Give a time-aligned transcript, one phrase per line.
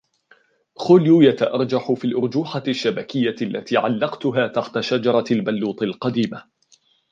[0.75, 6.43] خوليو يتأرجح في الأرجوحة الشبكية التي علقتها تحت شجرة البلوط القديمة.